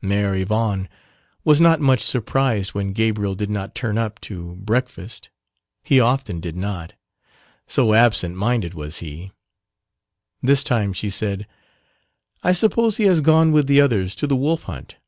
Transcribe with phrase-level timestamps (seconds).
[0.00, 0.88] Mère Yvonne
[1.42, 5.30] was not much surprised when Gabriel did not turn up to breakfast
[5.82, 6.92] he often did not,
[7.66, 9.32] so absent minded was he;
[10.40, 11.48] this time she said,
[12.40, 14.98] "I suppose he has gone with the others to the wolf hunt."